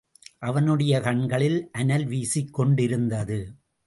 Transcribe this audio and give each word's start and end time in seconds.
அவனுடைய 0.39 0.93
கண்களில் 1.01 1.69
அனல் 1.71 2.07
வீசிக்கொண்டிருந்தது. 2.07 3.39